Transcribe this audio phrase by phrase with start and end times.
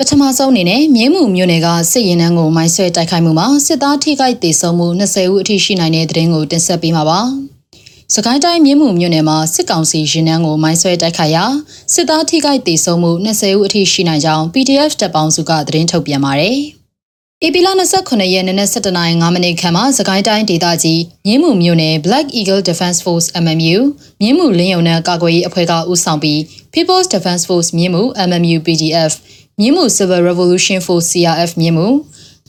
[0.00, 7.20] ပထမဆုံးအနေနဲ့မြင်းမှုမြို့နယ်ကစစ်ရင်နှန်းကိုမိုင်းဆွဲတိုက်ခိုက်မှုမှာစစ်သားထိခိုက်ဒေဆုံးမှု20ဦးအထိရှိနိုင်တဲ့တဲ့တင်ကိုတင်ဆက်ပေးမှာပါ။
[8.14, 11.44] စကိုင်းတိုင်းမြင်းမှုမြို့နယ်မှာစစ်ကောင်စီရင်နှန်းကိုမိုင်းဆွဲတိုက်ခိုက်ရာ
[11.94, 16.58] စစ်သားထိခိုက်ဒေဆုံးမှု20ဦးအထိရှိနိုင်ကြောင်း PDF တပ်ပေါင်းစုကသတင်းထုတ်ပြန်ပါတယ်။
[17.46, 17.68] ဧပြီလ
[18.00, 23.78] 29ရက်နေ့နက်7:05မိနစ်ခန့်မှာစကိုင်းတိုင်းဒေသကြီးမြင်းမှုမြို့နယ် Black Eagle Defense Force MMU
[24.20, 26.38] မြင်းမှုလင်းယုံနယ်ကာကွယ်ရေးအဖွဲ့ကဦးဆောင်ပြီး
[26.74, 29.12] People's Defense Force မြင်းမှု MMU PDF
[29.60, 31.88] မြင်းမှု Civil Revolution Force CRF မြင်းမှု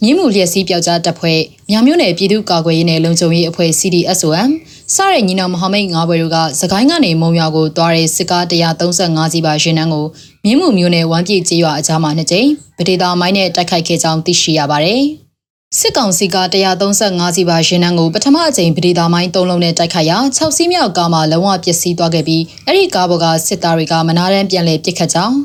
[0.03, 4.49] မြင်းမှုလျက်စီးပျောက်ကြားတပ်ဖွဲ့မြောင်မြို့နယ်ပြည်သူ့ကာကွယ်ရေးနယ်လုံခြုံရေးအဖွဲ့ CDSOM
[4.95, 10.05] စတဲ့ညီနောင်မဟာမိတ်၅ဘွဲတို့ကစကိုင်းကနေမုံရွာကိုသွားတဲ့စစ်ကား135စီးပါရင်နှန်းကို
[10.45, 15.01] မြင်းမှုမြို့နယ်ဝမ်းပြည်ကျေးရွာအကြားမှာနှစ်ကြိမ်ဗဒေတာမိုင်းနဲ့တိုက်ခိုက်ခဲ့ကြောင်းသိရှိရပါတယ်။
[15.79, 16.37] စစ်ကောင်စီက
[16.85, 25.37] 135စီးပါရင်နှန်းကိုပထမအကြိမ်ပဒေတာမိုင်း၃လုံးနဲ့တိုက်ခိုက်ရာ6စီးမြောက်ကားမှာလုံးဝပျက်စီးသွားခဲ့ပြီးအဲ့ဒီကားပေါ်ကစစ်သားတွေကမနာတမ်းပြန်လည်ပစ်ခတ်ကြောင်း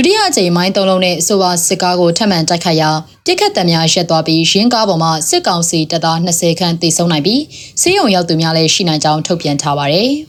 [0.00, 2.90] ဒုတိယအကြိမ်မိုင်း၃လုံးနဲ့အဆိုပါစစ်ကားကိုထပ်မံတိုက်ခိုက်ရာ
[3.26, 7.42] ပြစ်ခတ်တံများရက်သွားပြီးရင်းကားပေါ်မှာစစ်ကောင်စီတပ်သား20ခန့်တိတ်ဆုံးနိုင်ပြီး
[7.80, 10.10] စီးရုံရောက်သူများလည်းရှိနိုင်ကြောင်းထုတ်ပြန်ထားပါတယ်။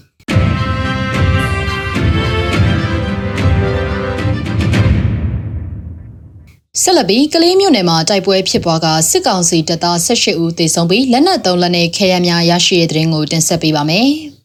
[6.82, 14.10] ဆက်လက်ပြီးကလေးမျိုးနယ်မှာတိုက်ပွဲဖြစ်ပွားကစစ်ကောင်စီတပ်သား18ဦးသေဆုံးပြီးလက်နက်3လက်နဲ့ခဲယမ်းများရရှိတဲ့တဲ့ရင်ကိုတင်ဆက်ပေးပါမယ်။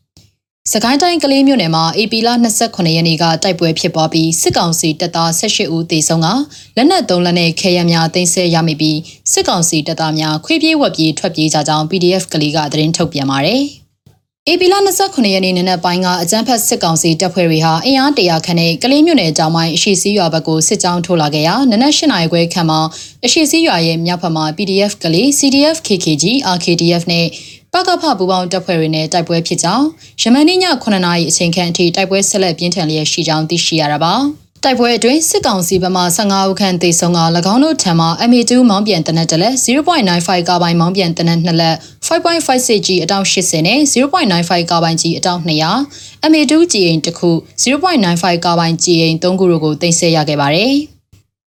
[0.73, 2.29] စကိုင်းတိုင်းကလေးမြို့နယ်မှာ AP လ
[2.61, 6.29] 29ရက်နေ့ကတိုက်ပွဲဖြစ်ပွားပြီးစစ်ကောင်စီတပ်သား18ဦးသေဆုံးက
[6.77, 8.99] လက်နက်3လက်နဲ့ခဲယမ်းများတင်ဆက်ရမိပြီး
[9.33, 13.63] စစ်ကောင်စီတပ်သားများခွေးပြေးဝက်ပြေးထွက်ပြေးကြကြောင်း PDF ကလေးကသတင်းထုတ်ပြန်ပါတယ်။
[14.49, 22.81] AP လ29ရက်နေ့နနက်ပိုင်းကအကြမ်းဖက်စစ်ကောင်စီတပ်ဖွဲ့တွေဟာအင်အားတရာခန့်နဲ့ကလေးမြို့နယ်အကြောင်းပိုင်းအရှိစည်းရွာဘက်ကိုစစ်ကြောင်းထိုးလာခဲ့ရာနနက်၈နာရီခွဲခန့်မှာ
[23.25, 26.25] အရှိစည်းရွာရဲ့မြောက်ဘက်မှာ PDF ကလေး CDF KKG
[26.57, 27.27] RKDF နဲ့
[27.75, 29.87] ပကဖပူပေါင်းတပ်ဖွဲ့တွေနဲ့တိုက်ပွဲဖြစ်ကြောင်း
[30.21, 34.15] ယမန်နေ့ည9နာရီအချိန်ခန့်အထိတိုက်ပွဲဆက်လက်ပြင်းထန်လျက်ရှိကြောင်းသိရှိရတာပါ။
[34.65, 37.21] တိုက်ပွဲအတွင်းစစ်ကောင်စီဘက်မှ15ဦးခန့်သေဆုံးက၎
[37.53, 41.77] င်းတို့ထံမှ MA2 မောင်းပြန်တနက်တလက်0.95ကာပိုင်းမောင်းပြန်တနက်2လက်
[42.07, 47.31] 5.56G အတောင်80နဲ့0.95ကာပိုင်း G အတောင်200 MA2 G အိမ်တစ်ခု
[47.63, 50.75] 0.95ကာပိုင်း G အိမ်3ခုတို့ကိုတင်ဆက်ရခဲ့ပါတယ်။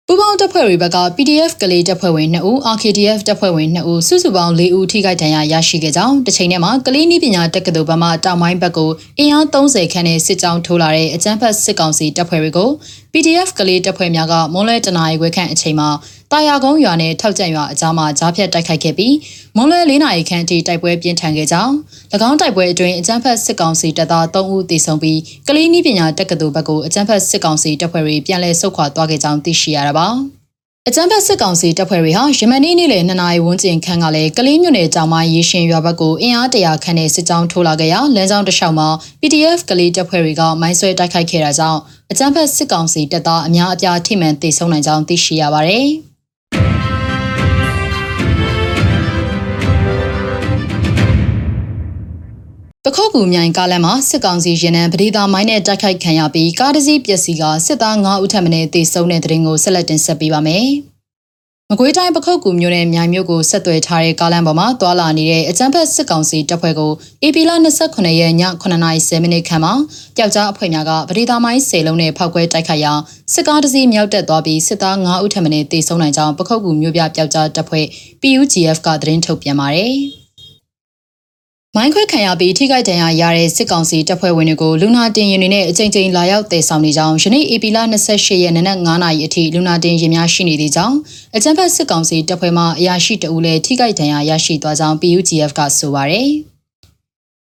[0.09, 8.89] ပူပေါင်းတပ်ဖွဲ့တွေဘက်က PDF ကလေးတပ်ဖွဲ့ဝင်2ဦး RKDF တပ်ဖွဲ့ဝင်2ဦးစုစုပေါင်း4ဦးထိခိုက်ဒဏ်ရာရရှိခဲ့ကြောင်းတစ်ချိန်တည်းမှာကလေးနည်းပညာတက္ကသိုလ်ဘက်မှတောင်ပိုင်းဘက်ကို
[9.19, 12.69] အင်အား30ခန့်နဲ့စစ်ကြောင်းထိုးလာတဲ့အကြမ်းဖက်စစ်ကောင်စီတပ်ဖွဲ့တွေကို
[13.17, 15.89] PDF ကလေးတပ်ဖွဲ့များကမွန်းလွဲတနာရီခွဲခန့်အချိန်မှာ
[16.31, 19.15] တာယာကုန်းရွာနဲ့ထောက်ကျန်ရွာအကြားမှာကြားဖြတ်တိုက်ခိုက်ခဲ့ပြီး
[19.55, 21.73] မွန်းလွဲ၄နာရီခန့်အထိတိုက်ပွဲပြင်းထန်ခဲ့ကြောင်း၎
[22.29, 30.07] င်းတိုက်ပွဲအတွင်းအကြမ်းဖက်စစ်ကောင်စီတပ်သား3ဦးသေဆုံးပြီးကလေးနည်းပညာတက္ကသိုလ်ဘက်ကိုအကြမ်းဖက်စစ်ကောင်စီတပ်ဖွဲ့တွေပြန်လည်ဆုတ်ခွာသွားခဲ့ကြောင်းသိရှိရတာပါ
[30.89, 38.87] အကြံဖက်စစ်ကောင်စီတပ်ဖွဲ့တွေဟာယမန်နေ့နေ့လယ်2နာရီဝန်းကျင်ခန့်ကလည်းကလေးမြို့နယ်တောင်ပိုင်းရေရှင်ရွာဘက်ကိုအင်အားတရာခန့်နဲ့စစ်ကြောင်းထိုးလာခဲ့ရာလမ်းကြောင်းတစ်လျှောက်မှာ
[39.19, 41.79] PDF ကလေးတပ်ဖွဲ့တွေကမိုင်းဆွဲတိုက်ခိုက်ခဲ့တာကြောင့်
[42.11, 45.87] အကြံဖက်စစ်ကောင်စီတပ်သားအများအပြားထိမှန်သေဆုံးနိုင်ကြောင်းသိရှိရပါတယ်။
[52.87, 60.67] ပခုတ်ကူမြိုင်ကားလမ်းမှာစစ်ကောင်စီရင်နံပဒေသာမိုင်းနဲ့တိုက်ခိုက်ခံရပြီးကားတစ်စီးပျက်စီးကစစ်သား9ဦးထပ်မံတေဆုံးတဲ့တဲ့ရင်ကိုဆက်လက်တင်ဆက်ပေးပါမယ်။
[61.69, 66.91] မကွေးတိုင်းပခုတ်ကူမြို့နယ်မြိုင်မြို့ကိုဆက်သွယ်ထားတဲ့ကားလမ်းပေါ်မှာတွာလာနေတဲ့အကြမ်းဖက်စစ်ကောင်စီတပ်ဖွဲ့ကို
[67.23, 67.51] AP လ
[67.85, 69.73] 29ရက်ည9:10မိနစ်ခန့်မှာ
[70.15, 72.93] ပျောက်ကြားအဖွဲ့များကပဒေသာမိုင်း၁၀လုံးနဲ့ဖောက်ခွဲတိုက်ခိုက်ရာ
[73.33, 77.85] စစ်ကားတစ်စီးမြောက်တက်သွားပြီးစစ်သား9ဦးထပ်မံတေဆုံးနိုင်ကြောင်းပခုတ်ကူမြို့ပြပျောက်ကြားတပ်ဖွဲ့
[78.21, 79.95] PUGF ကသတင်းထုတ်ပြန်ပါတယ်။
[81.77, 87.77] မိုင်းခွဲခံရပြီးထိခိုက်ဒဏ်ရာရတဲ့စစ်ကောင်စီတပ်ဖွဲ့ဝင်တွေကိုလူနာတင်ရင်တွေနဲ့အကြိမ်ကြိမ်လာရောက်တည်ဆောင်နေကြောင်းယနေ့ AP လ
[88.11, 90.97] 28ရက်နေ့နက်9နာရီအထိလူနာတင်ရင်များရှိနေသေးကြောင်း
[91.35, 96.29] အကြံဖက်စစ်ကောင်စီတပ်ဖွဲ့မှအရာရှိတအူးလည်းထိခိုက်ဒဏ်ရာရရှိသွားကြောင်း PUGF ကဆိုပါရယ်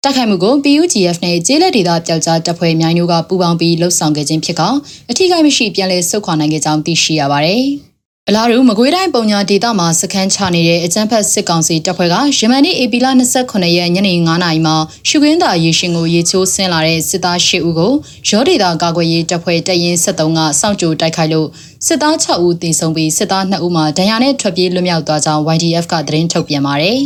[0.03, 4.63] တိုက်ခိုက်မှုကို PUGF နဲ့ကျေးလက်ဒေသပျောက်ကြားတပ်ဖွဲ့များမျိုးကပူးပေါင်းပြီးလှုပ်ဆောင်ခဲ့ခြင်းဖြစ်က
[5.11, 7.65] အထိခိုက်မရှိပြန်လည်ဆုတ်ခွာနိုင်ခဲ့ကြောင်းသိရှိရပါတယ်။
[8.31, 13.07] အလားတူမကွေးတိုင်းပုံညာဒေသမှာစခန်းချနေတဲ့အကြမ်းဖက်စစ်ကောင်စီတပ်ဖွဲ့ကယမန်နေ့ AP လ
[13.41, 14.77] 29ရက်ညနေ9:00နာရီမှာ
[15.09, 17.93] ရှုခင်းသာရေရှင်ကိုရေချိုးဆင်းလာတဲ့စစ်သား၈ဦးကို
[18.29, 21.49] ရောဒေတာကာကွယ်ရေးတပ်ဖွဲ့တရင်73ကစောင့်ကြိုတိုက်ခိုက်လို့
[21.87, 26.99] စစ်သား6ဦးသေဆုံးပြီးစစ်သား2ဦးမှာဒဏ်ရာနဲ့ထွက်ပြေးလွတ်မြောက်သွားကြောင်း YDF ကသတင်းထုတ်ပြန်ပါတယ်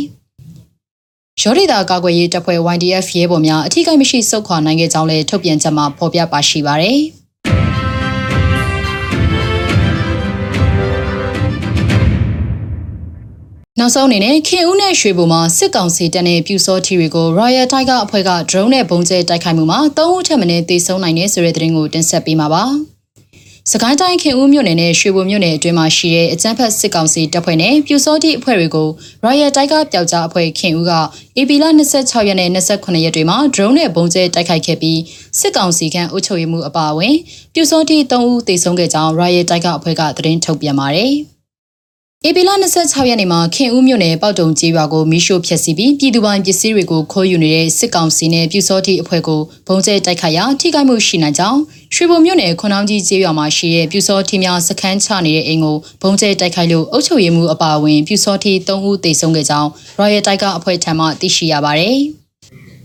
[1.41, 6.99] ။ရောဒေတာကာကွယ်ရေးတပ်ဖွဲ့ YDF ရဲဘော်များအထူးကိမရှိစုခွာနိုင်ခဲ့ကြောင်းလည်းထုတ်ပြန်ချက်မှာဖော်ပြပါရှိပါတယ်။
[13.81, 22.63] နောက်ဆုံးအနေနဲ့ခင်ဦးနဲ့ရွှေဘုံမှာစစ်ကောင်စီတပ်နဲ့ပြူစောထီတွေကို Royal Tiger အဖွဲ့က drone နဲ့ပုံကျဲတိုက်ခိုက်မှုမှာ၃ဦးထက်မနည်းသေဆုံးနိုင်တဲ့ဆိုတဲ့သတင်းကိုတင်ဆက်ပေးမှာပါ။
[23.71, 28.87] စကိုင်းတိုင်းခင်ဦးမြို့နယ်နဲ့ရွှေဘုံမြို့နယ်အတွင်းမှာရှိတဲ့အကြမ်းဖက်စစ်ကောင်စီတပ်ဖွဲ့နဲ့ပြူစောတိအဖွဲ့တွေကို
[29.25, 30.93] Royal Tiger ပျောက်ကြားအဖွဲ့ခင်ဦးက
[31.37, 31.65] AP လ
[31.95, 34.99] 26ရက်နဲ့28ရက်တွေမှာ drone နဲ့ပုံကျဲတိုက်ခိုက်ခဲ့ပြီး
[35.39, 37.15] စစ်ကောင်စီကအုပ်ချုပ်ရေးမှုအပါအဝင်
[37.53, 41.13] ပြူစောတိ3ဦးသေဆုံးခဲ့ကြောင်း Royal Tiger အဖွဲ့ကသတင်းထုတ်ပြန်ပါတယ်။
[42.27, 51.59] ဧပြီလ26ရက်နေ့မှာခင်ဦးမြို့နယ်ပေါက်တုံကျေးရွာကိုမီးရှို့ဖျက်ဆီးပြီးပြည်သူပိုင်ပစ္စည်းတွေကိုခိုးယူနေတဲ့စစ်ကောင်စီနဲ့ပြူစောတိအဖွဲ့ကိုဘုံကျဲတိုက်ခိုက်ရာထိခိုက်မှုရှိနိုင်ကြောင်း
[51.95, 59.69] ရွှေဘုံမြို့နယ်ခွန်အောင်ကြီးကျေးရွာမှာရှိတဲ့ပြူစောတိများစခန်းချနေတဲ့အိမ်ကိုဘုံကျဲတိုက်ခိုက်လို့အုပ်ချုပ်ရေးမှုအပါအဝင်ပြူစောတိ3ဦးသေဆုံးခဲ့ကြောင်း
[59.99, 61.99] Royal Tiger အဖွဲ့ထံမှသိရှိရပါတယ်။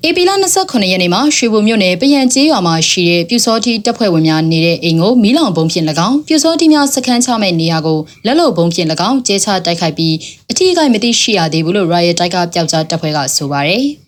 [0.07, 0.31] ဧပြီလ
[0.61, 10.15] 29ရက်နေ့မှာရွှေဘုံမြို့နယ်ပယံကျေးရွာမှာရှိတဲ့ပြူစောတိတပ်ဖွဲ့ဝင်များနေတဲ့အိမ်ကိုမီးလောင်ပုံဖြင့်၎င်းပြူစောတိများစခန်းချမဲ့နေရာကိုလက်လုံပုံဖြင့်၎င်းကျဲချတိုက်ခိုက်ပြီး
[10.51, 13.87] အထူးအကြိုက်မသိရှိရသေးဘူးလို့ Riot Tiger ပျောက်ကြားတပ်ဖွဲ့ကဆိုပါတယ်။